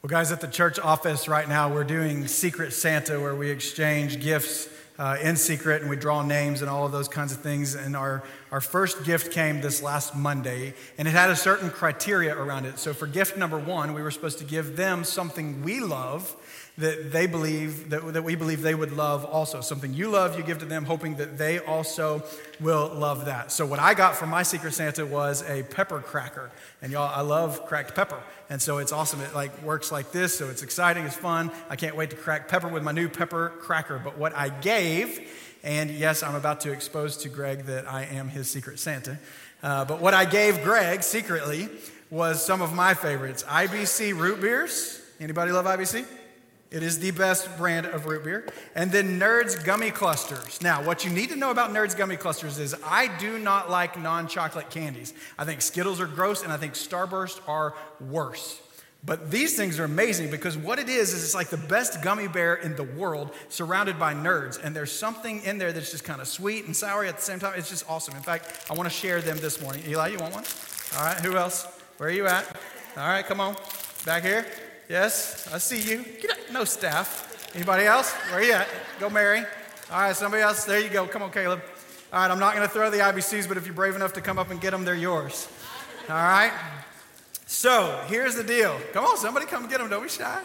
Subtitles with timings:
[0.00, 4.20] Well, guys, at the church office right now, we're doing Secret Santa where we exchange
[4.20, 7.74] gifts uh, in secret and we draw names and all of those kinds of things.
[7.74, 8.22] And our,
[8.52, 12.78] our first gift came this last Monday, and it had a certain criteria around it.
[12.78, 16.32] So, for gift number one, we were supposed to give them something we love
[16.78, 19.60] that they believe, that, that we believe they would love also.
[19.60, 22.22] Something you love, you give to them, hoping that they also
[22.60, 23.52] will love that.
[23.52, 26.50] So, what I got from my Secret Santa was a pepper cracker.
[26.80, 28.22] And y'all, I love cracked pepper.
[28.48, 29.20] And so it's awesome.
[29.20, 31.50] It like works like this, so it's exciting, it's fun.
[31.68, 34.00] I can't wait to crack pepper with my new pepper cracker.
[34.02, 35.28] But what I gave,
[35.62, 39.18] and yes, I'm about to expose to Greg that I am his Secret Santa.
[39.62, 41.68] Uh, but what I gave Greg secretly
[42.10, 45.02] was some of my favorites IBC root beers.
[45.20, 46.06] Anybody love IBC?
[46.70, 48.46] It is the best brand of root beer.
[48.74, 50.60] And then Nerds Gummy Clusters.
[50.60, 53.98] Now, what you need to know about Nerds Gummy Clusters is I do not like
[53.98, 55.14] non chocolate candies.
[55.38, 58.60] I think Skittles are gross and I think Starburst are worse.
[59.04, 62.28] But these things are amazing because what it is is it's like the best gummy
[62.28, 64.62] bear in the world surrounded by nerds.
[64.62, 67.38] And there's something in there that's just kind of sweet and sour at the same
[67.38, 67.54] time.
[67.56, 68.16] It's just awesome.
[68.16, 69.84] In fact, I want to share them this morning.
[69.88, 70.44] Eli, you want one?
[70.96, 71.66] All right, who else?
[71.96, 72.44] Where are you at?
[72.96, 73.56] All right, come on.
[74.04, 74.44] Back here.
[74.88, 76.04] Yes, I see you.
[76.50, 77.52] No staff.
[77.54, 78.10] Anybody else?
[78.32, 78.68] Where you at?
[78.98, 79.44] Go, Mary.
[79.90, 80.64] All right, somebody else.
[80.64, 81.06] There you go.
[81.06, 81.62] Come on, Caleb.
[82.10, 84.22] All right, I'm not going to throw the IBCs, but if you're brave enough to
[84.22, 85.46] come up and get them, they're yours.
[86.08, 86.52] All right?
[87.46, 88.78] So here's the deal.
[88.94, 89.90] Come on, somebody come get them.
[89.90, 90.42] Don't be shy.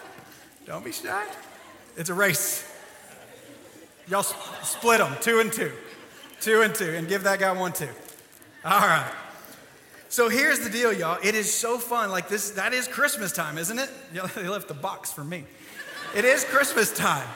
[0.65, 1.25] Don't be shy.
[1.95, 2.69] It's a race.
[4.09, 5.71] Y'all split them two and two,
[6.41, 7.87] two and two, and give that guy one, two.
[8.65, 9.09] All right.
[10.13, 11.17] So here's the deal, y'all.
[11.23, 12.11] It is so fun.
[12.11, 13.89] Like this, that is Christmas time, isn't it?
[14.35, 15.43] They left the box for me.
[16.15, 17.27] It is Christmas time.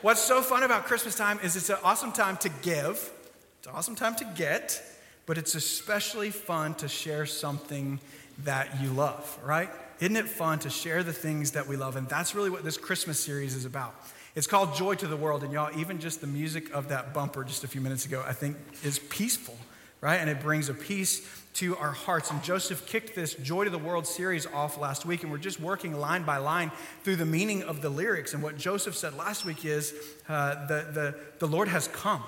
[0.00, 3.12] What's so fun about Christmas time is it's an awesome time to give,
[3.58, 4.80] it's an awesome time to get,
[5.26, 7.98] but it's especially fun to share something
[8.44, 9.70] that you love, right?
[9.98, 11.96] Isn't it fun to share the things that we love?
[11.96, 13.92] And that's really what this Christmas series is about.
[14.36, 15.42] It's called Joy to the World.
[15.42, 18.34] And y'all, even just the music of that bumper just a few minutes ago, I
[18.34, 19.58] think is peaceful,
[20.00, 20.20] right?
[20.20, 22.30] And it brings a peace to our hearts.
[22.30, 25.60] And Joseph kicked this Joy to the World series off last week, and we're just
[25.60, 26.72] working line by line
[27.02, 28.34] through the meaning of the lyrics.
[28.34, 29.94] And what Joseph said last week is
[30.28, 32.22] uh, the, the, the Lord has come.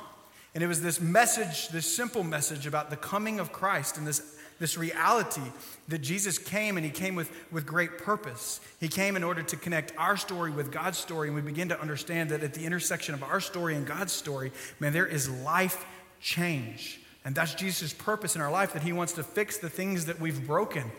[0.54, 4.38] And it was this message, this simple message about the coming of Christ and this,
[4.58, 5.42] this reality
[5.88, 8.60] that Jesus came and he came with, with great purpose.
[8.80, 11.28] He came in order to connect our story with God's story.
[11.28, 14.52] And we begin to understand that at the intersection of our story and God's story,
[14.80, 15.84] man, there is life
[16.20, 17.00] change.
[17.26, 20.20] And that's Jesus' purpose in our life that he wants to fix the things that
[20.20, 20.92] we've broken.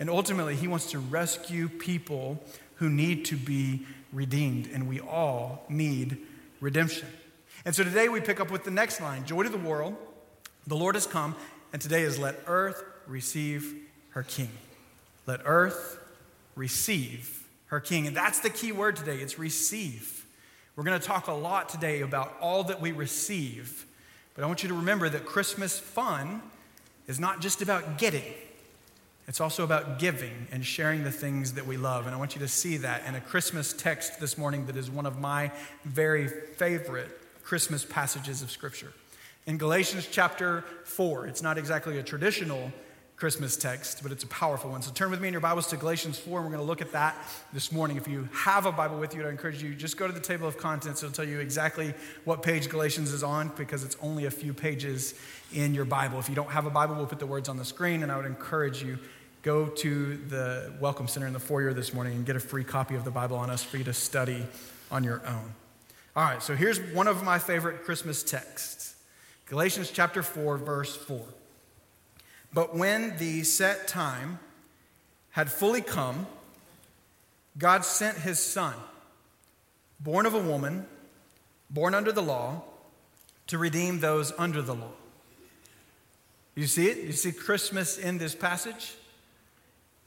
[0.00, 2.42] And ultimately, he wants to rescue people
[2.76, 4.70] who need to be redeemed.
[4.72, 6.16] And we all need
[6.62, 7.06] redemption.
[7.66, 9.94] And so today we pick up with the next line Joy to the world,
[10.66, 11.36] the Lord has come.
[11.74, 13.74] And today is let earth receive
[14.10, 14.48] her king.
[15.26, 15.98] Let earth
[16.54, 18.06] receive her king.
[18.06, 20.24] And that's the key word today it's receive.
[20.76, 23.84] We're going to talk a lot today about all that we receive
[24.34, 26.42] but I want you to remember that Christmas fun
[27.06, 28.34] is not just about getting,
[29.26, 32.06] it's also about giving and sharing the things that we love.
[32.06, 34.90] And I want you to see that in a Christmas text this morning that is
[34.90, 35.50] one of my
[35.84, 37.08] very favorite
[37.42, 38.92] Christmas passages of Scripture.
[39.46, 42.72] In Galatians chapter 4, it's not exactly a traditional
[43.24, 44.82] Christmas text, but it's a powerful one.
[44.82, 46.82] So turn with me in your Bibles to Galatians 4, and we're going to look
[46.82, 47.16] at that
[47.54, 47.96] this morning.
[47.96, 50.46] If you have a Bible with you, I encourage you just go to the table
[50.46, 51.02] of contents.
[51.02, 55.14] It'll tell you exactly what page Galatians is on because it's only a few pages
[55.54, 56.18] in your Bible.
[56.18, 58.18] If you don't have a Bible, we'll put the words on the screen, and I
[58.18, 58.98] would encourage you
[59.40, 62.94] go to the Welcome Center in the foyer this morning and get a free copy
[62.94, 64.44] of the Bible on us for you to study
[64.90, 65.54] on your own.
[66.14, 68.96] All right, so here's one of my favorite Christmas texts
[69.46, 71.24] Galatians chapter 4, verse 4.
[72.54, 74.38] But when the set time
[75.30, 76.28] had fully come,
[77.58, 78.74] God sent his son,
[79.98, 80.86] born of a woman,
[81.68, 82.62] born under the law,
[83.48, 84.92] to redeem those under the law.
[86.54, 86.98] You see it?
[86.98, 88.94] You see Christmas in this passage?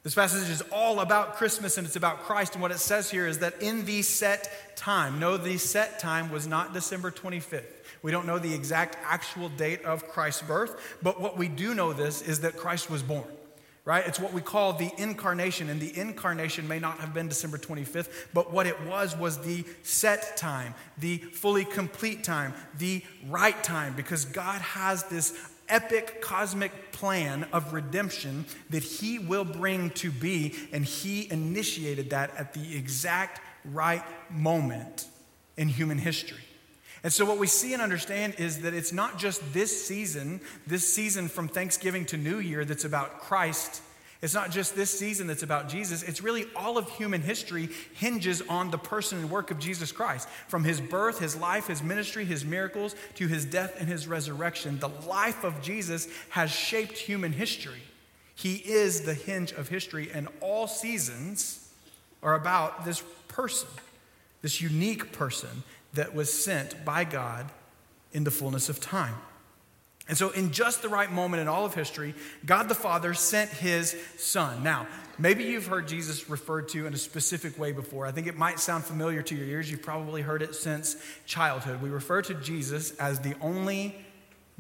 [0.04, 2.54] This passage is all about Christmas and it's about Christ.
[2.54, 6.32] And what it says here is that in the set time, no, the set time
[6.32, 7.66] was not December 25th.
[8.02, 11.94] We don't know the exact actual date of Christ's birth, but what we do know
[11.94, 13.26] this is that Christ was born.
[13.86, 14.06] Right?
[14.06, 18.10] It's what we call the incarnation, and the incarnation may not have been December 25th,
[18.34, 23.96] but what it was was the set time, the fully complete time, the right time,
[23.96, 25.40] because God has this
[25.70, 32.36] epic cosmic plan of redemption that he will bring to be, and he initiated that
[32.38, 35.08] at the exact right moment
[35.56, 36.44] in human history.
[37.08, 40.94] And so, what we see and understand is that it's not just this season, this
[40.94, 43.82] season from Thanksgiving to New Year, that's about Christ
[44.22, 46.04] It's not just this season that's about Jesus.
[46.04, 50.28] It's really all of human history hinges on the person and work of Jesus Christ.
[50.50, 54.78] From his birth, his life, his ministry, his miracles, to his death and his resurrection,
[54.80, 57.84] the life of Jesus has shaped human history.
[58.36, 61.72] He is the hinge of history, and all seasons
[62.22, 63.70] are about this person,
[64.42, 65.64] this unique person
[65.98, 67.52] that was sent by God
[68.14, 69.16] in the fullness of time.
[70.08, 72.16] And so, in just the right moment in all of history,
[72.46, 74.64] God the Father sent his Son.
[74.64, 74.88] Now,
[75.20, 78.06] maybe you've heard Jesus referred to in a specific way before.
[78.06, 79.70] I think it might sound familiar to your ears.
[79.70, 80.96] You've probably heard it since
[81.26, 81.82] childhood.
[81.82, 83.96] We refer to Jesus as the only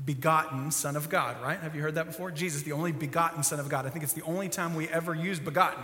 [0.03, 1.59] begotten Son of God, right?
[1.59, 2.29] Have you heard that before?
[2.29, 3.85] Jesus, the only begotten Son of God.
[3.85, 5.83] I think it's the only time we ever use begotten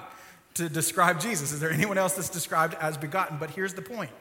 [0.55, 1.51] to describe Jesus.
[1.51, 3.37] Is there anyone else that's described as begotten?
[3.37, 4.11] But here's the point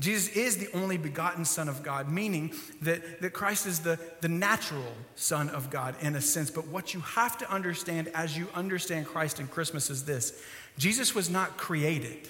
[0.00, 4.28] Jesus is the only begotten Son of God, meaning that, that Christ is the, the
[4.28, 6.50] natural Son of God in a sense.
[6.50, 10.42] But what you have to understand as you understand Christ in Christmas is this
[10.78, 12.28] Jesus was not created.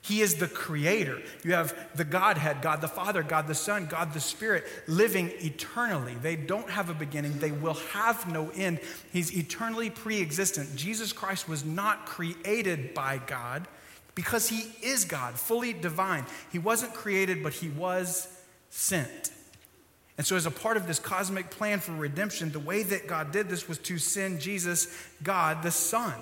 [0.00, 1.22] He is the creator.
[1.44, 6.14] You have the Godhead, God the Father, God the Son, God the Spirit, living eternally.
[6.14, 8.80] They don't have a beginning, they will have no end.
[9.12, 10.76] He's eternally pre existent.
[10.76, 13.66] Jesus Christ was not created by God
[14.14, 16.24] because he is God, fully divine.
[16.52, 18.28] He wasn't created, but he was
[18.70, 19.30] sent.
[20.16, 23.32] And so, as a part of this cosmic plan for redemption, the way that God
[23.32, 24.86] did this was to send Jesus,
[25.22, 26.14] God the Son.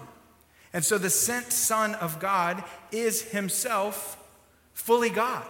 [0.73, 4.17] And so, the sent Son of God is himself
[4.73, 5.45] fully God.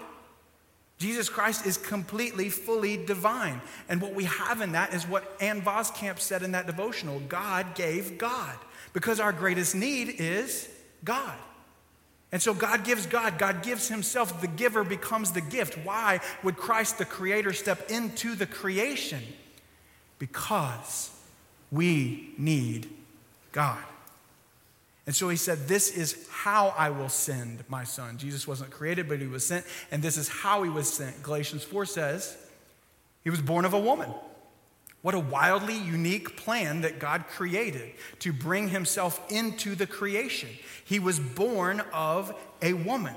[0.99, 3.61] Jesus Christ is completely, fully divine.
[3.89, 7.75] And what we have in that is what Ann Voskamp said in that devotional God
[7.75, 8.57] gave God.
[8.93, 10.69] Because our greatest need is
[11.05, 11.37] God.
[12.33, 14.41] And so God gives God, God gives Himself.
[14.41, 15.77] The giver becomes the gift.
[15.85, 19.23] Why would Christ, the Creator, step into the creation?
[20.19, 21.11] Because
[21.71, 22.89] we need
[23.53, 23.79] God.
[25.07, 28.19] And so he said, This is how I will send my son.
[28.19, 31.23] Jesus wasn't created, but he was sent, and this is how he was sent.
[31.23, 32.37] Galatians 4 says,
[33.25, 34.11] He was born of a woman.
[35.03, 40.49] What a wildly unique plan that God created to bring himself into the creation.
[40.85, 42.33] He was born of
[42.63, 43.15] a woman.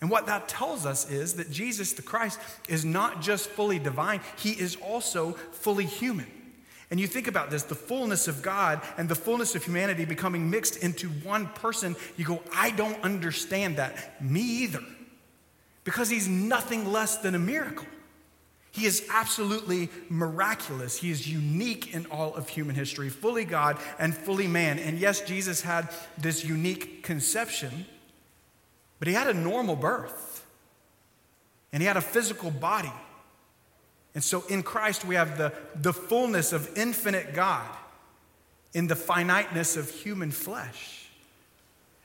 [0.00, 4.20] And what that tells us is that Jesus the Christ is not just fully divine,
[4.36, 6.26] he is also fully human.
[6.90, 10.50] And you think about this the fullness of God and the fullness of humanity becoming
[10.50, 11.96] mixed into one person.
[12.16, 14.22] You go, I don't understand that.
[14.22, 14.82] Me either.
[15.84, 17.86] Because he's nothing less than a miracle.
[18.74, 20.96] He is absolutely miraculous.
[20.96, 24.80] He is unique in all of human history, fully God and fully man.
[24.80, 25.88] And yes, Jesus had
[26.18, 27.86] this unique conception,
[28.98, 30.44] but he had a normal birth,
[31.72, 32.92] and he had a physical body.
[34.12, 37.70] And so in Christ, we have the, the fullness of infinite God
[38.72, 41.06] in the finiteness of human flesh.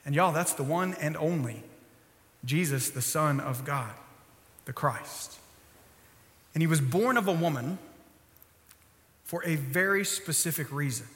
[0.05, 1.63] And y'all, that's the one and only
[2.45, 3.91] Jesus, the Son of God,
[4.65, 5.39] the Christ.
[6.53, 7.77] And he was born of a woman
[9.23, 11.07] for a very specific reason.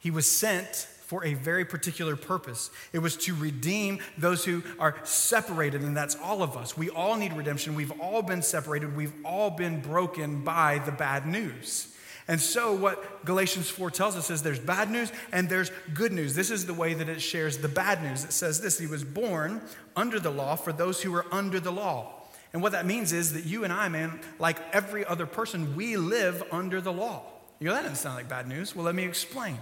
[0.00, 2.70] He was sent for a very particular purpose.
[2.92, 6.76] It was to redeem those who are separated, and that's all of us.
[6.76, 7.76] We all need redemption.
[7.76, 8.96] We've all been separated.
[8.96, 11.94] We've all been broken by the bad news.
[12.26, 16.34] And so, what Galatians 4 tells us is there's bad news and there's good news.
[16.34, 18.24] This is the way that it shares the bad news.
[18.24, 19.60] It says this He was born
[19.94, 22.15] under the law for those who were under the law
[22.56, 25.98] and what that means is that you and I, man, like every other person, we
[25.98, 27.24] live under the law.
[27.58, 28.74] You know, that doesn't sound like bad news.
[28.74, 29.58] Well, let me explain.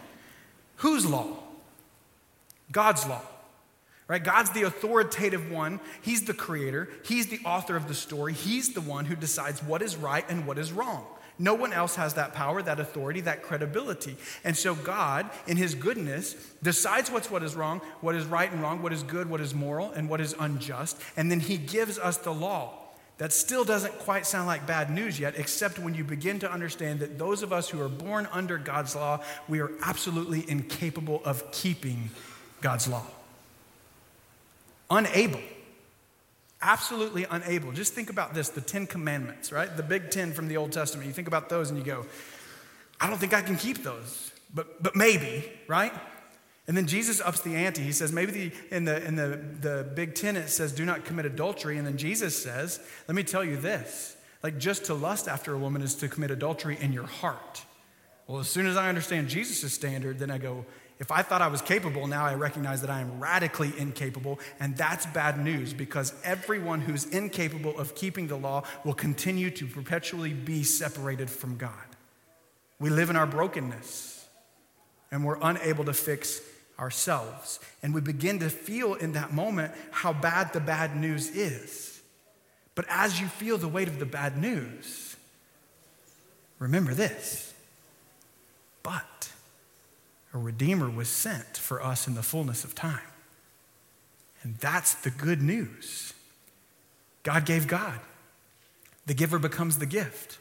[0.77, 1.27] Whose law?
[2.71, 3.23] God's law.
[4.07, 4.23] Right?
[4.23, 5.81] God's the authoritative one.
[6.03, 6.89] He's the creator.
[7.05, 8.33] He's the author of the story.
[8.33, 11.05] He's the one who decides what is right and what is wrong.
[11.37, 14.17] No one else has that power, that authority, that credibility.
[14.45, 18.63] And so God, in his goodness, decides what's what is wrong, what is right and
[18.63, 20.97] wrong, what is good, what is moral, and what is unjust.
[21.17, 22.83] And then he gives us the law.
[23.19, 26.99] That still doesn't quite sound like bad news yet, except when you begin to understand
[27.01, 31.53] that those of us who are born under God's law, we are absolutely incapable of
[31.53, 32.11] keeping
[32.61, 33.07] God's law.
[34.91, 35.41] Unable.
[36.61, 37.71] Absolutely unable.
[37.73, 39.75] Just think about this the Ten Commandments, right?
[39.77, 41.07] The big ten from the Old Testament.
[41.07, 42.07] You think about those and you go,
[43.01, 45.93] I don't think I can keep those, but, but maybe, right?
[46.67, 47.83] And then Jesus ups the ante.
[47.83, 51.05] He says, maybe the, in, the, in the, the big ten it says, do not
[51.05, 51.77] commit adultery.
[51.77, 55.59] And then Jesus says, let me tell you this like, just to lust after a
[55.59, 57.63] woman is to commit adultery in your heart.
[58.27, 60.65] Well, as soon as I understand Jesus' standard, then I go,
[60.99, 64.39] if I thought I was capable, now I recognize that I am radically incapable.
[64.61, 69.67] And that's bad news because everyone who's incapable of keeping the law will continue to
[69.67, 71.73] perpetually be separated from God.
[72.79, 74.13] We live in our brokenness.
[75.15, 76.41] and we're unable to fix
[76.79, 77.61] ourselves.
[77.83, 82.01] And we begin to feel in that moment how bad the bad news is.
[82.75, 85.17] But as you feel the weight of the bad news,
[86.59, 87.55] remember this.
[88.83, 89.31] But
[90.33, 93.01] a Redeemer was sent for us in the fullness of time.
[94.43, 96.13] And that's the good news.
[97.23, 98.01] God gave God.
[99.07, 100.39] The giver becomes the gift.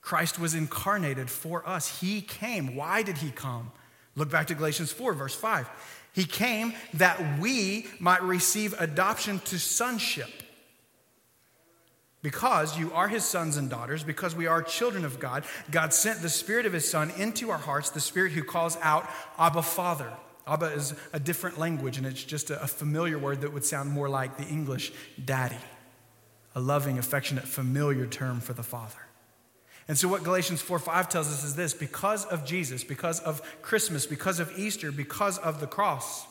[0.00, 2.00] Christ was incarnated for us.
[2.00, 2.76] He came.
[2.76, 3.72] Why did he come?
[4.16, 5.68] Look back to Galatians 4, verse 5.
[6.12, 10.30] He came that we might receive adoption to sonship.
[12.22, 16.22] Because you are his sons and daughters, because we are children of God, God sent
[16.22, 20.10] the Spirit of his Son into our hearts, the Spirit who calls out, Abba, Father.
[20.46, 24.08] Abba is a different language, and it's just a familiar word that would sound more
[24.08, 24.92] like the English
[25.22, 25.58] daddy,
[26.54, 29.00] a loving, affectionate, familiar term for the Father.
[29.86, 33.42] And so, what Galatians 4 5 tells us is this because of Jesus, because of
[33.62, 36.26] Christmas, because of Easter, because of the cross,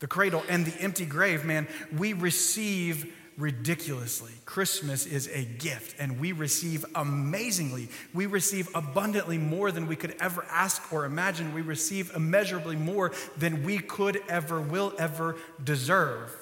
[0.00, 4.32] the cradle, and the empty grave, man, we receive ridiculously.
[4.46, 7.88] Christmas is a gift, and we receive amazingly.
[8.14, 11.52] We receive abundantly more than we could ever ask or imagine.
[11.52, 16.34] We receive immeasurably more than we could ever, will ever deserve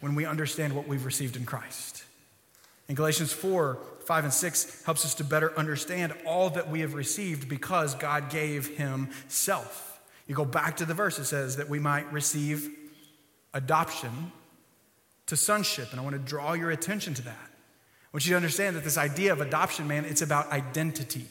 [0.00, 2.04] when we understand what we've received in Christ.
[2.88, 3.78] In Galatians 4
[4.08, 8.30] 5 and 6 helps us to better understand all that we have received because God
[8.30, 10.00] gave Himself.
[10.26, 12.70] You go back to the verse, it says that we might receive
[13.52, 14.32] adoption
[15.26, 15.90] to sonship.
[15.90, 17.36] And I want to draw your attention to that.
[17.36, 21.26] I want you to understand that this idea of adoption, man, it's about identity.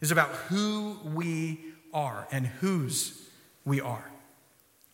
[0.00, 1.58] It's about who we
[1.92, 3.28] are and whose
[3.64, 4.08] we are.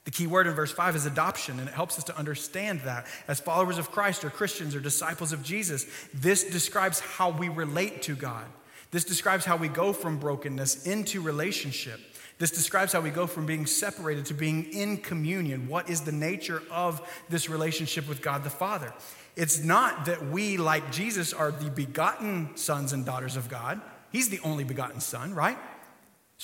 [0.04, 3.06] The key word in verse 5 is adoption, and it helps us to understand that.
[3.26, 8.02] As followers of Christ or Christians or disciples of Jesus, this describes how we relate
[8.02, 8.44] to God.
[8.90, 12.00] This describes how we go from brokenness into relationship.
[12.38, 15.68] This describes how we go from being separated to being in communion.
[15.68, 18.92] What is the nature of this relationship with God the Father?
[19.36, 23.80] It's not that we, like Jesus, are the begotten sons and daughters of God.
[24.12, 25.58] He's the only begotten Son, right?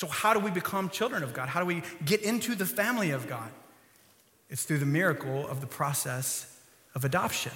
[0.01, 1.51] So, how do we become children of God?
[1.51, 3.51] How do we get into the family of God?
[4.49, 6.59] It's through the miracle of the process
[6.95, 7.53] of adoption.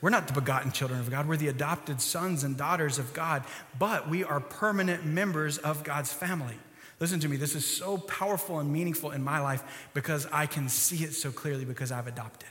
[0.00, 3.44] We're not the begotten children of God, we're the adopted sons and daughters of God,
[3.78, 6.54] but we are permanent members of God's family.
[7.00, 10.70] Listen to me, this is so powerful and meaningful in my life because I can
[10.70, 12.48] see it so clearly because I've adopted.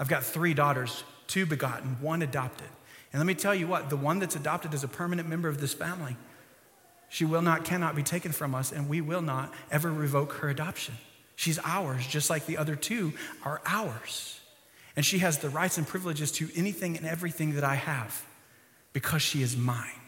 [0.00, 2.66] I've got three daughters, two begotten, one adopted.
[3.12, 5.60] And let me tell you what, the one that's adopted is a permanent member of
[5.60, 6.16] this family.
[7.08, 10.48] She will not, cannot be taken from us, and we will not ever revoke her
[10.48, 10.94] adoption.
[11.36, 13.12] She's ours, just like the other two
[13.44, 14.40] are ours.
[14.96, 18.26] And she has the rights and privileges to anything and everything that I have
[18.92, 20.00] because she is mine.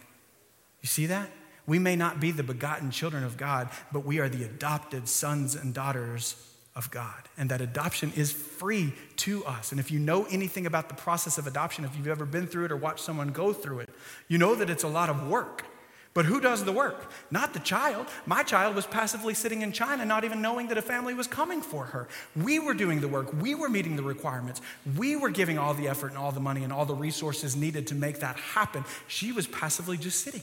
[0.82, 1.30] You see that?
[1.66, 5.54] We may not be the begotten children of God, but we are the adopted sons
[5.54, 6.34] and daughters
[6.74, 7.28] of God.
[7.38, 9.70] And that adoption is free to us.
[9.70, 12.64] And if you know anything about the process of adoption, if you've ever been through
[12.64, 13.90] it or watched someone go through it,
[14.26, 15.64] you know that it's a lot of work.
[16.12, 17.12] But who does the work?
[17.30, 18.06] Not the child.
[18.26, 21.62] My child was passively sitting in China, not even knowing that a family was coming
[21.62, 22.08] for her.
[22.34, 23.32] We were doing the work.
[23.40, 24.60] We were meeting the requirements.
[24.96, 27.86] We were giving all the effort and all the money and all the resources needed
[27.88, 28.84] to make that happen.
[29.06, 30.42] She was passively just sitting.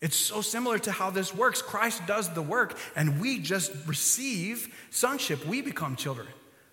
[0.00, 1.62] It's so similar to how this works.
[1.62, 5.46] Christ does the work, and we just receive sonship.
[5.46, 6.26] We become children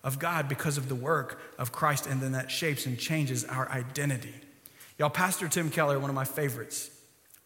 [0.03, 3.69] of God because of the work of Christ, and then that shapes and changes our
[3.69, 4.33] identity.
[4.97, 6.89] Y'all, Pastor Tim Keller, one of my favorites,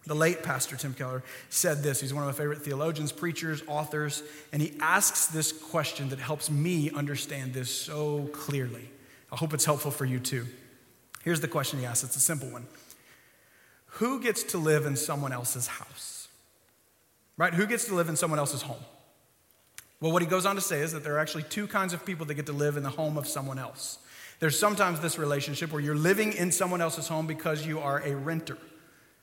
[0.06, 2.02] the late Pastor Tim Keller said this.
[2.02, 6.50] He's one of my favorite theologians, preachers, authors, and he asks this question that helps
[6.50, 8.90] me understand this so clearly.
[9.32, 10.46] I hope it's helpful for you too.
[11.24, 12.68] Here's the question he asks it's a simple one
[13.86, 16.28] Who gets to live in someone else's house?
[17.38, 17.54] Right?
[17.54, 18.84] Who gets to live in someone else's home?
[20.00, 22.06] Well, what he goes on to say is that there are actually two kinds of
[22.06, 24.00] people that get to live in the home of someone else.
[24.40, 28.14] There's sometimes this relationship where you're living in someone else's home because you are a
[28.14, 28.58] renter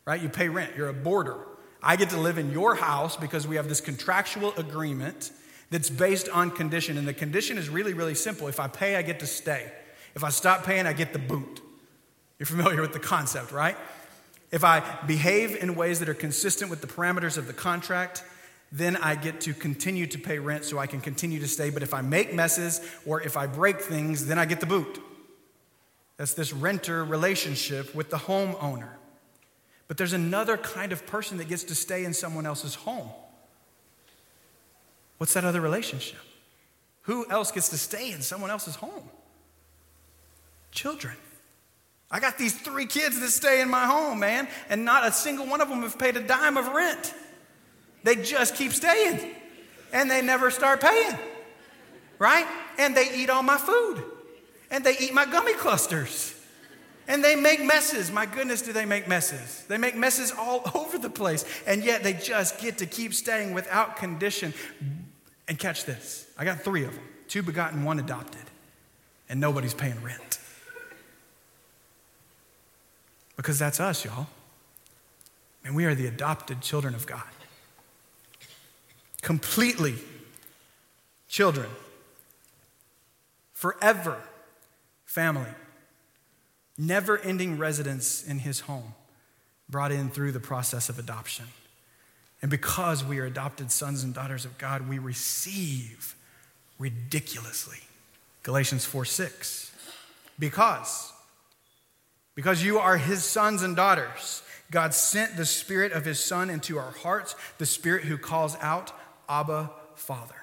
[0.04, 0.20] right?
[0.20, 1.46] You pay rent, you're a boarder.
[1.82, 5.30] I get to live in your house because we have this contractual agreement
[5.70, 6.98] that's based on condition.
[6.98, 8.48] And the condition is really, really simple.
[8.48, 9.72] If I pay, I get to stay.
[10.14, 11.60] If I stop paying, I get the boot.
[12.38, 13.76] You're familiar with the concept, right?
[14.50, 18.24] If I behave in ways that are consistent with the parameters of the contract,
[18.72, 21.70] then I get to continue to pay rent so I can continue to stay.
[21.70, 25.00] But if I make messes or if I break things, then I get the boot.
[26.16, 28.90] That's this renter relationship with the homeowner.
[29.90, 33.10] But there's another kind of person that gets to stay in someone else's home.
[35.18, 36.20] What's that other relationship?
[37.02, 39.10] Who else gets to stay in someone else's home?
[40.70, 41.16] Children.
[42.08, 45.48] I got these three kids that stay in my home, man, and not a single
[45.48, 47.12] one of them have paid a dime of rent.
[48.04, 49.18] They just keep staying.
[49.92, 51.18] and they never start paying,
[52.20, 52.46] right?
[52.78, 54.04] And they eat all my food,
[54.70, 56.39] and they eat my gummy clusters.
[57.10, 58.12] And they make messes.
[58.12, 59.64] My goodness, do they make messes?
[59.66, 61.44] They make messes all over the place.
[61.66, 64.54] And yet they just get to keep staying without condition.
[65.48, 68.44] And catch this I got three of them two begotten, one adopted.
[69.28, 70.38] And nobody's paying rent.
[73.36, 74.28] Because that's us, y'all.
[75.64, 77.22] And we are the adopted children of God.
[79.20, 79.96] Completely
[81.28, 81.70] children.
[83.52, 84.22] Forever
[85.06, 85.50] family
[86.80, 88.94] never ending residence in his home,
[89.68, 91.44] brought in through the process of adoption.
[92.42, 96.16] And because we are adopted sons and daughters of God, we receive
[96.78, 97.78] ridiculously.
[98.42, 99.72] Galatians 4 6.
[100.38, 101.12] Because,
[102.34, 106.78] because you are his sons and daughters, God sent the Spirit of his Son into
[106.78, 108.92] our hearts, the Spirit who calls out,
[109.28, 110.39] Abba, Father.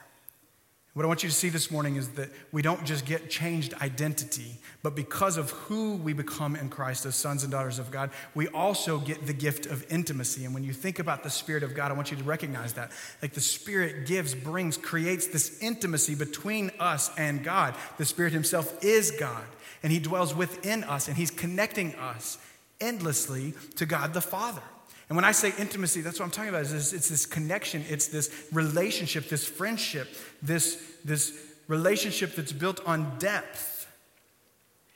[0.97, 3.75] What I want you to see this morning is that we don't just get changed
[3.75, 8.09] identity, but because of who we become in Christ as sons and daughters of God,
[8.33, 10.43] we also get the gift of intimacy.
[10.43, 12.91] And when you think about the Spirit of God, I want you to recognize that.
[13.21, 17.75] Like the Spirit gives, brings, creates this intimacy between us and God.
[17.99, 19.45] The Spirit Himself is God,
[19.83, 22.39] and He dwells within us, and He's connecting us
[22.81, 24.63] endlessly to God the Father.
[25.09, 26.63] And when I say intimacy, that's what I'm talking about.
[26.63, 30.09] Is this, it's this connection, it's this relationship, this friendship,
[30.41, 31.37] this, this
[31.67, 33.87] relationship that's built on depth.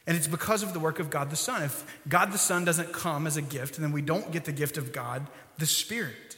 [0.07, 1.63] And it's because of the work of God the Son.
[1.63, 4.77] If God the Son doesn't come as a gift, then we don't get the gift
[4.77, 5.27] of God
[5.57, 6.37] the Spirit.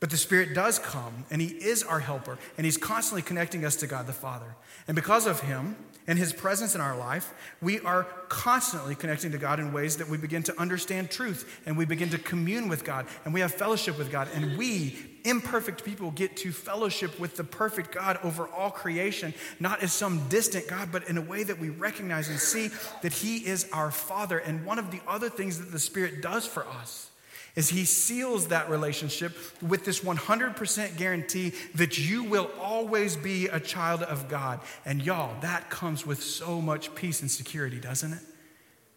[0.00, 3.76] But the Spirit does come, and He is our helper, and He's constantly connecting us
[3.76, 4.56] to God the Father.
[4.88, 9.38] And because of Him, and His presence in our life, we are constantly connecting to
[9.38, 12.84] God in ways that we begin to understand truth and we begin to commune with
[12.84, 14.28] God and we have fellowship with God.
[14.34, 19.82] And we, imperfect people, get to fellowship with the perfect God over all creation, not
[19.82, 22.70] as some distant God, but in a way that we recognize and see
[23.02, 24.38] that He is our Father.
[24.38, 27.10] And one of the other things that the Spirit does for us
[27.56, 33.58] is he seals that relationship with this 100% guarantee that you will always be a
[33.58, 34.60] child of God.
[34.84, 38.22] And y'all, that comes with so much peace and security, doesn't it?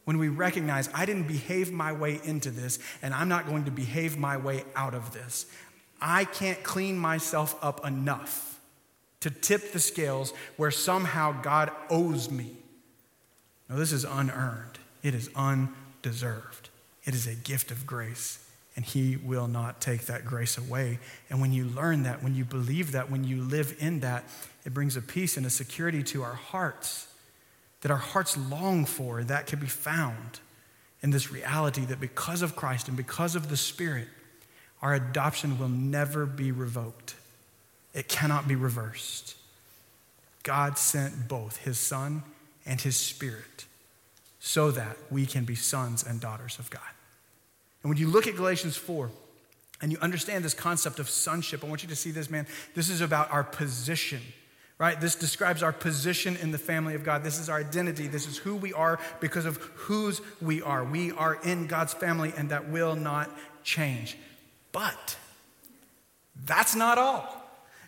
[0.04, 3.72] When we recognize I didn't behave my way into this, and I'm not going to
[3.72, 5.46] behave my way out of this.
[6.02, 8.60] I can't clean myself up enough
[9.22, 12.58] to tip the scales where somehow God owes me.
[13.70, 16.70] No, this is unearned, it is undeserved,
[17.06, 21.00] it is a gift of grace and He will not take that grace away.
[21.30, 24.24] And when you learn that, when you believe that, when you live in that,
[24.66, 27.08] it brings a peace and a security to our hearts
[27.82, 29.24] that our hearts long for.
[29.24, 30.40] That can be found
[31.02, 34.08] in this reality that because of Christ and because of the Spirit,
[34.82, 37.16] our adoption will never be revoked.
[37.94, 39.36] It cannot be reversed.
[40.44, 42.24] God sent both His Son
[42.66, 43.66] and His Spirit
[44.40, 46.82] so that we can be sons and daughters of God.
[47.84, 49.10] And when you look at Galatians 4
[49.82, 52.46] and you understand this concept of sonship, I want you to see this, man.
[52.76, 54.22] This is about our position,
[54.78, 55.00] right?
[55.00, 57.24] This describes our position in the family of God.
[57.24, 58.08] This is our identity.
[58.08, 60.84] This is who we are because of whose we are.
[60.84, 63.30] We are in God's family, and that will not
[63.64, 64.18] change.
[64.72, 65.18] But
[66.46, 67.36] that's not all.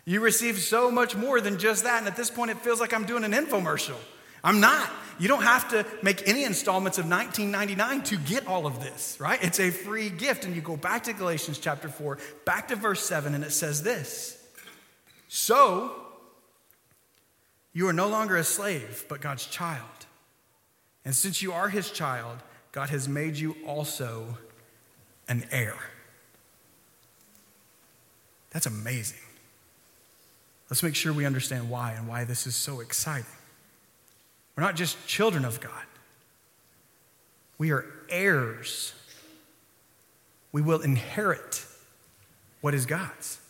[0.04, 1.98] You receive so much more than just that.
[1.98, 3.96] And at this point, it feels like I'm doing an infomercial.
[4.44, 4.90] I'm not.
[5.18, 9.42] You don't have to make any installments of 1999 to get all of this, right?
[9.42, 10.44] It's a free gift.
[10.44, 13.82] And you go back to Galatians chapter 4, back to verse 7, and it says
[13.82, 14.42] this
[15.28, 15.94] So,
[17.72, 19.86] you are no longer a slave, but God's child.
[21.04, 22.38] And since you are his child,
[22.72, 24.38] God has made you also
[25.28, 25.76] an heir.
[28.50, 29.18] That's amazing.
[30.70, 33.26] Let's make sure we understand why and why this is so exciting.
[34.56, 35.86] We're not just children of God,
[37.58, 38.94] we are heirs.
[40.52, 41.64] We will inherit
[42.60, 43.40] what is God's.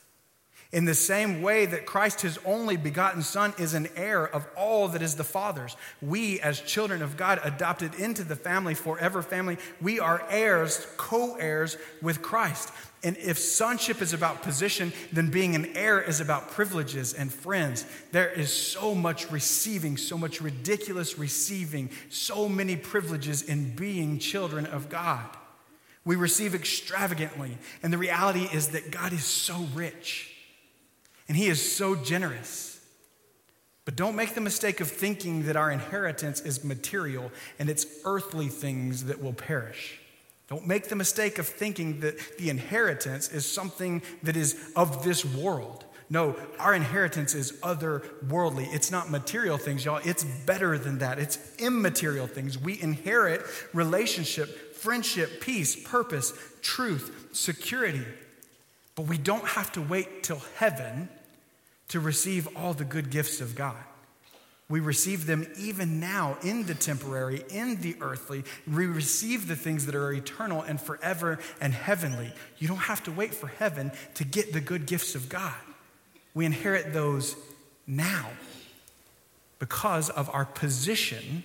[0.72, 4.88] In the same way that Christ, his only begotten Son, is an heir of all
[4.88, 9.58] that is the Father's, we, as children of God, adopted into the family, forever family,
[9.82, 12.72] we are heirs, co heirs with Christ.
[13.04, 17.84] And if sonship is about position, then being an heir is about privileges and friends.
[18.12, 24.64] There is so much receiving, so much ridiculous receiving, so many privileges in being children
[24.64, 25.26] of God.
[26.06, 27.58] We receive extravagantly.
[27.82, 30.31] And the reality is that God is so rich
[31.32, 32.78] and He is so generous.
[33.86, 38.48] But don't make the mistake of thinking that our inheritance is material and it's earthly
[38.48, 39.98] things that will perish.
[40.48, 45.24] Don't make the mistake of thinking that the inheritance is something that is of this
[45.24, 45.86] world.
[46.10, 48.70] No, our inheritance is otherworldly.
[48.70, 50.02] It's not material things, y'all.
[50.04, 51.18] It's better than that.
[51.18, 52.58] It's immaterial things.
[52.58, 53.40] We inherit
[53.72, 58.04] relationship, friendship, peace, purpose, truth, security.
[58.94, 61.08] But we don't have to wait till heaven
[61.92, 63.76] to receive all the good gifts of God.
[64.66, 68.44] We receive them even now in the temporary, in the earthly.
[68.66, 72.32] We receive the things that are eternal and forever and heavenly.
[72.56, 75.52] You don't have to wait for heaven to get the good gifts of God.
[76.32, 77.36] We inherit those
[77.86, 78.30] now
[79.58, 81.44] because of our position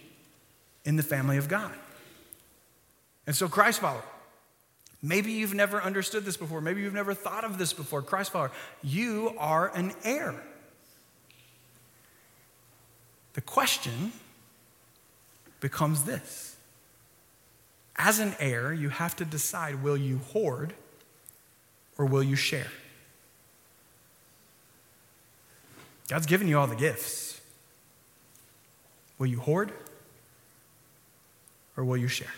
[0.86, 1.74] in the family of God.
[3.26, 4.02] And so, Christ follower,
[5.08, 6.62] maybe you've never understood this before.
[6.62, 8.02] Maybe you've never thought of this before.
[8.02, 8.52] Christ follower,
[8.84, 10.36] you are an heir.
[13.34, 14.12] The question
[15.60, 16.58] becomes this
[17.96, 20.74] As an heir, you have to decide will you hoard
[21.98, 22.72] or will you share?
[26.08, 27.40] God's given you all the gifts.
[29.20, 29.72] Will you hoard
[31.76, 32.34] or will you share?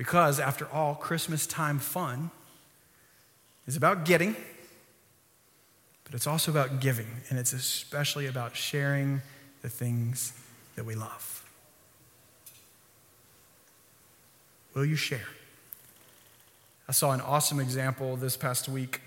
[0.00, 2.30] Because after all, Christmas time fun
[3.66, 4.34] is about getting,
[6.04, 9.20] but it's also about giving, and it's especially about sharing
[9.60, 10.32] the things
[10.74, 11.44] that we love.
[14.72, 15.28] Will you share?
[16.88, 19.02] I saw an awesome example this past week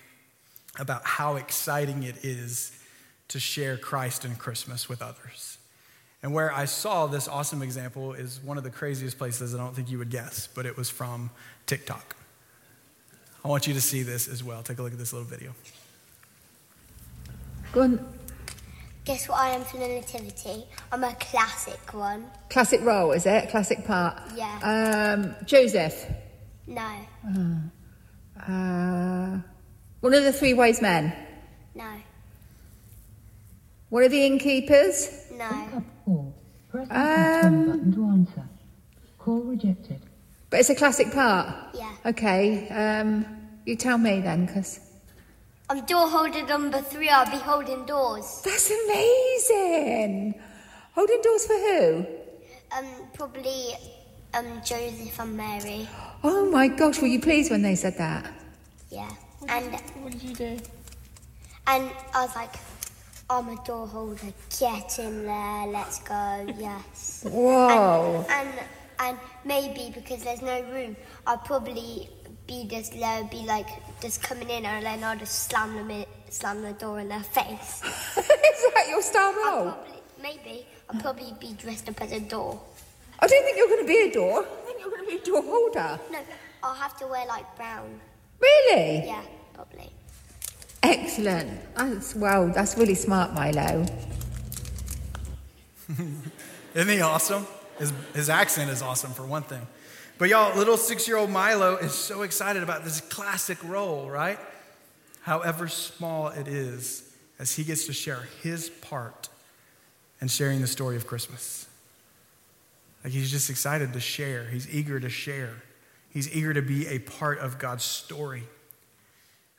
[0.78, 2.72] about how exciting it is
[3.30, 5.58] to share Christ and Christmas with others.
[6.24, 9.76] And where I saw this awesome example is one of the craziest places I don't
[9.76, 11.30] think you would guess, but it was from
[11.66, 12.16] TikTok.
[13.44, 14.64] I want you to see this as well.
[14.64, 15.52] Take a look at this little video.
[17.74, 18.14] Go on.
[19.04, 20.64] Guess what I am for the nativity?
[20.94, 22.26] I'm a classic one.
[22.50, 23.50] Classic role, is it?
[23.50, 24.18] Classic part?
[24.34, 24.60] Yeah.
[24.64, 26.06] Um, Joseph.
[26.68, 26.90] No,
[28.48, 29.40] Uh,
[30.00, 31.14] one of the three wise men.
[31.76, 31.86] no,
[33.90, 35.10] One of the innkeepers.
[35.34, 35.84] no.
[36.74, 36.96] Up call.
[36.96, 38.44] Press the button to answer.
[39.20, 40.02] Call rejected.
[40.50, 41.48] But it's a classic part.
[41.74, 41.92] Yeah.
[42.06, 42.68] Okay.
[42.70, 43.26] Um,
[43.66, 44.80] you tell me then, because
[45.70, 47.10] I'm door holder number three.
[47.10, 48.42] I'll be holding doors.
[48.44, 50.36] that's amazing.
[50.94, 52.06] Holding doors for who?
[52.78, 53.74] Um, probably
[54.34, 55.88] um Joseph and Mary.
[56.24, 58.32] Oh my gosh, were you pleased when they said that?
[58.92, 59.10] Yeah.
[59.48, 60.60] And What did you do?
[61.68, 62.54] and I was like,
[63.30, 64.34] I'm a door holder.
[64.60, 65.68] Get in there.
[65.68, 66.48] Let's go.
[66.58, 67.26] Yes.
[67.28, 68.26] Whoa.
[68.30, 68.50] And
[69.00, 72.10] and maybe because there's no room, I'll probably
[72.48, 73.68] be just there, be like
[74.02, 77.24] just coming in, and then I'll just slam them in, slam the door in their
[77.24, 77.82] face.
[78.18, 79.72] Is that your star I'll role?
[79.74, 82.62] probably, maybe I'll probably be dressed up as a door.
[83.20, 84.46] I don't think you're going to be a door.
[84.46, 86.00] I think you're going to be a door holder.
[86.12, 86.20] No,
[86.62, 88.00] I'll have to wear like brown.
[88.40, 89.06] Really?
[89.08, 89.22] Yeah,
[89.54, 89.92] probably.
[90.84, 91.50] Excellent.
[91.76, 93.86] That's, well, that's really smart, Milo.
[96.76, 97.48] Isn't he awesome?
[97.80, 99.66] His, his accent is awesome, for one thing.
[100.18, 104.38] But y'all, little six year old Milo is so excited about this classic role, right?
[105.22, 109.30] However small it is, as he gets to share his part
[110.22, 111.68] in sharing the story of Christmas.
[113.04, 115.64] Like he's just excited to share, he's eager to share,
[116.10, 118.44] he's eager to be a part of God's story.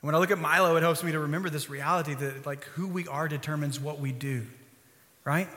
[0.05, 2.87] When I look at Milo, it helps me to remember this reality that, like, who
[2.87, 4.45] we are determines what we do,
[5.23, 5.47] right?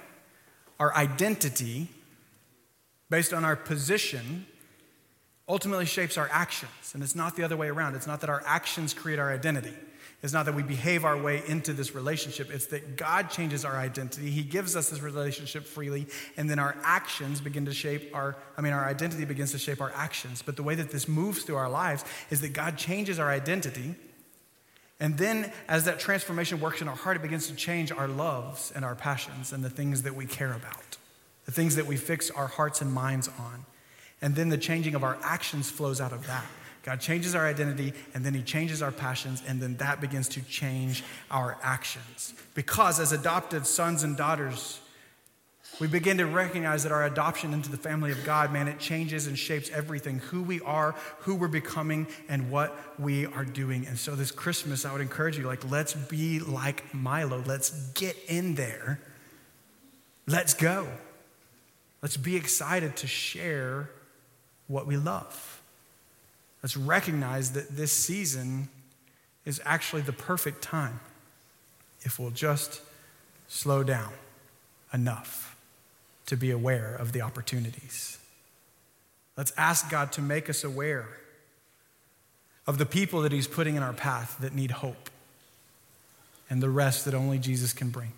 [0.80, 1.90] Our identity,
[3.10, 4.46] based on our position,
[5.46, 6.94] ultimately shapes our actions.
[6.94, 7.94] And it's not the other way around.
[7.94, 9.74] It's not that our actions create our identity.
[10.22, 12.50] It's not that we behave our way into this relationship.
[12.50, 14.30] It's that God changes our identity.
[14.30, 16.06] He gives us this relationship freely,
[16.38, 19.82] and then our actions begin to shape our, I mean, our identity begins to shape
[19.82, 20.40] our actions.
[20.40, 23.94] But the way that this moves through our lives is that God changes our identity.
[25.00, 28.72] And then, as that transformation works in our heart, it begins to change our loves
[28.74, 30.96] and our passions and the things that we care about,
[31.46, 33.64] the things that we fix our hearts and minds on.
[34.20, 36.44] And then the changing of our actions flows out of that.
[36.82, 40.42] God changes our identity, and then He changes our passions, and then that begins to
[40.42, 42.34] change our actions.
[42.54, 44.80] Because as adopted sons and daughters,
[45.80, 49.26] we begin to recognize that our adoption into the family of God, man, it changes
[49.26, 53.86] and shapes everything who we are, who we're becoming, and what we are doing.
[53.86, 57.42] And so this Christmas, I would encourage you, like, let's be like Milo.
[57.46, 59.00] Let's get in there.
[60.26, 60.88] Let's go.
[62.02, 63.90] Let's be excited to share
[64.66, 65.62] what we love.
[66.62, 68.68] Let's recognize that this season
[69.44, 71.00] is actually the perfect time
[72.00, 72.80] if we'll just
[73.46, 74.12] slow down
[74.92, 75.57] enough
[76.28, 78.18] to be aware of the opportunities.
[79.36, 81.08] Let's ask God to make us aware
[82.66, 85.10] of the people that He's putting in our path that need hope.
[86.50, 88.12] and the rest that only Jesus can bring.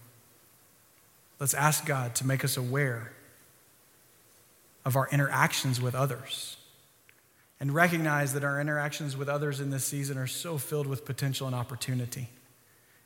[1.40, 3.10] Let's ask God to make us aware
[4.84, 6.56] of our interactions with others
[7.58, 11.48] and recognize that our interactions with others in this season are so filled with potential
[11.48, 12.28] and opportunity.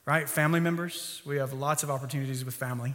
[0.05, 0.29] Right?
[0.29, 2.95] Family members, we have lots of opportunities with family.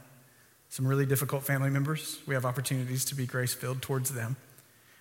[0.69, 4.35] Some really difficult family members, we have opportunities to be grace filled towards them.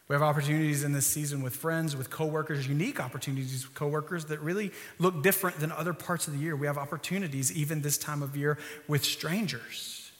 [0.09, 4.41] We have opportunities in this season with friends, with coworkers, unique opportunities with coworkers that
[4.41, 6.57] really look different than other parts of the year.
[6.57, 8.57] We have opportunities even this time of year
[8.89, 10.11] with strangers.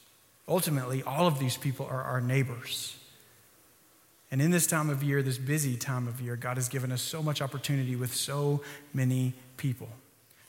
[0.47, 2.95] Ultimately, all of these people are our neighbors.
[4.29, 7.01] And in this time of year, this busy time of year, God has given us
[7.01, 8.61] so much opportunity with so
[8.93, 9.89] many people.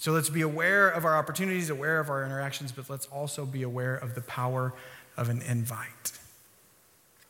[0.00, 3.62] So let's be aware of our opportunities, aware of our interactions, but let's also be
[3.62, 4.72] aware of the power
[5.14, 6.12] of an invite.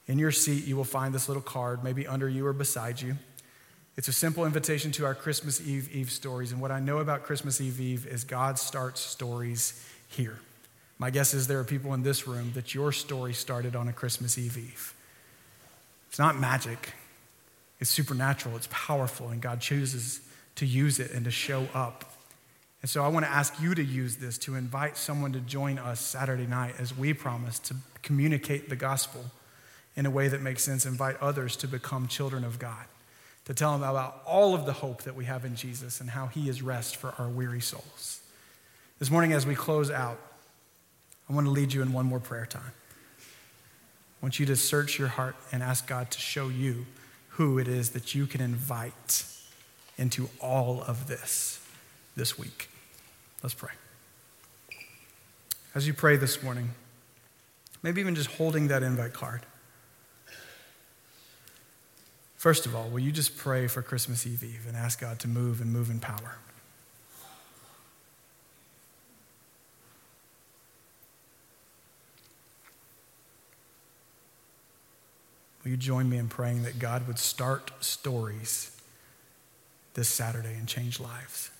[0.06, 3.16] In your seat, you will find this little card, maybe under you or beside you.
[3.96, 6.52] It's a simple invitation to our Christmas Eve Eve stories.
[6.52, 10.38] And what I know about Christmas Eve Eve is God starts stories here.
[10.96, 13.92] My guess is there are people in this room that your story started on a
[13.92, 14.94] Christmas Eve Eve.
[16.08, 16.92] It's not magic,
[17.80, 20.20] it's supernatural, it's powerful, and God chooses
[20.54, 22.09] to use it and to show up.
[22.82, 25.78] And so I want to ask you to use this to invite someone to join
[25.78, 29.26] us Saturday night as we promise to communicate the gospel
[29.96, 32.86] in a way that makes sense, invite others to become children of God,
[33.44, 36.28] to tell them about all of the hope that we have in Jesus and how
[36.28, 38.20] He is rest for our weary souls.
[38.98, 40.18] This morning, as we close out,
[41.28, 42.72] I want to lead you in one more prayer time.
[43.20, 46.86] I want you to search your heart and ask God to show you
[47.30, 49.24] who it is that you can invite
[49.98, 51.60] into all of this
[52.16, 52.69] this week.
[53.42, 53.70] Let's pray.
[55.74, 56.70] As you pray this morning,
[57.82, 59.42] maybe even just holding that invite card.
[62.36, 65.28] First of all, will you just pray for Christmas Eve Eve and ask God to
[65.28, 66.38] move and move in power?
[75.62, 78.80] Will you join me in praying that God would start stories
[79.94, 81.50] this Saturday and change lives?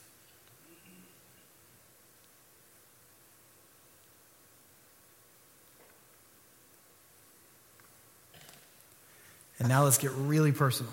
[9.60, 10.92] And now let's get really personal.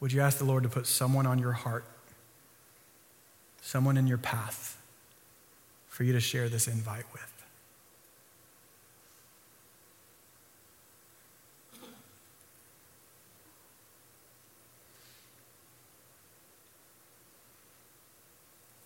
[0.00, 1.84] Would you ask the Lord to put someone on your heart,
[3.62, 4.78] someone in your path,
[5.88, 7.28] for you to share this invite with?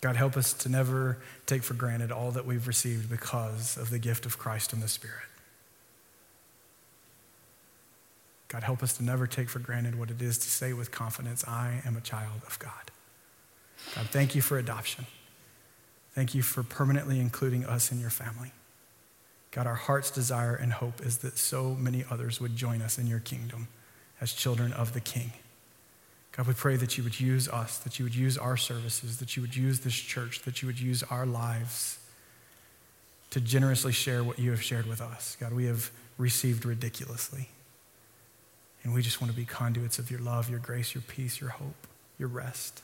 [0.00, 3.98] God, help us to never take for granted all that we've received because of the
[3.98, 5.24] gift of Christ and the Spirit.
[8.48, 11.44] God, help us to never take for granted what it is to say with confidence,
[11.46, 12.72] I am a child of God.
[13.94, 15.06] God, thank you for adoption.
[16.14, 18.52] Thank you for permanently including us in your family.
[19.50, 23.06] God, our heart's desire and hope is that so many others would join us in
[23.06, 23.68] your kingdom
[24.20, 25.32] as children of the King.
[26.32, 29.37] God, we pray that you would use us, that you would use our services, that
[29.37, 31.98] you would use this church, that you would use our lives
[33.30, 35.37] to generously share what you have shared with us.
[35.40, 37.48] God, we have received ridiculously.
[38.87, 41.51] And we just want to be conduits of your love, your grace, your peace, your
[41.51, 41.88] hope,
[42.20, 42.83] your rest.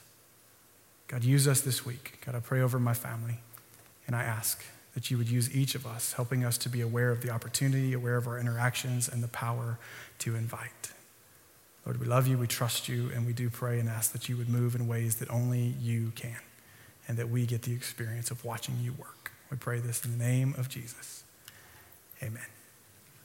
[1.07, 2.19] God, use us this week.
[2.27, 3.39] God, I pray over my family,
[4.09, 7.11] and I ask that you would use each of us, helping us to be aware
[7.11, 9.79] of the opportunity, aware of our interactions, and the power
[10.19, 10.91] to invite.
[11.87, 14.37] Lord, we love you, we trust you, and we do pray and ask that you
[14.37, 16.41] would move in ways that only you can,
[17.07, 19.31] and that we get the experience of watching you work.
[19.53, 21.23] We pray this in the name of Jesus.
[22.21, 22.43] Amen.